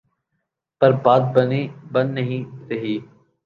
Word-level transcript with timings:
پر 0.81 0.91
بات 1.03 1.21
بن 1.91 2.13
نہیں 2.13 2.69
رہی۔ 2.69 2.99